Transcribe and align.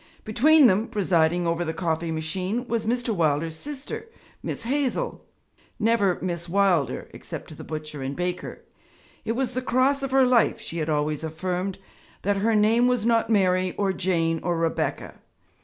Between 0.23 0.65
them, 0.65 0.87
presiding 0.87 1.45
over 1.45 1.63
the 1.63 1.75
coffee 1.75 2.09
machine, 2.09 2.65
was 2.67 2.87
Mr. 2.87 3.09
Wilder's 3.13 3.55
sister, 3.55 4.07
'Miss 4.41 4.63
Hazel' 4.63 5.23
never 5.77 6.17
'Miss 6.21 6.49
Wilder' 6.49 7.07
except 7.13 7.49
to 7.49 7.53
the 7.55 7.63
butcher 7.63 8.01
and 8.01 8.15
baker. 8.15 8.63
It 9.25 9.33
was 9.33 9.53
the 9.53 9.61
cross 9.61 10.01
of 10.01 10.09
her 10.09 10.25
life, 10.25 10.59
she 10.59 10.79
had 10.79 10.89
always 10.89 11.23
affirmed, 11.23 11.77
that 12.23 12.37
her 12.37 12.55
name 12.55 12.87
was 12.87 13.05
not 13.05 13.29
Mary 13.29 13.75
or 13.77 13.93
Jane 13.93 14.39
or 14.41 14.57
Rebecca. 14.57 15.19